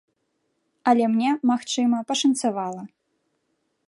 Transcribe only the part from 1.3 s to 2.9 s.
магчыма, пашанцавала.